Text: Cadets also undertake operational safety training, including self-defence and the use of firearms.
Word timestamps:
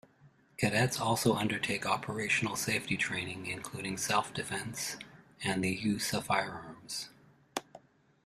Cadets 0.57 0.99
also 0.99 1.35
undertake 1.35 1.85
operational 1.85 2.55
safety 2.55 2.97
training, 2.97 3.45
including 3.45 3.97
self-defence 3.97 4.97
and 5.43 5.63
the 5.63 5.69
use 5.69 6.11
of 6.11 6.25
firearms. 6.25 7.09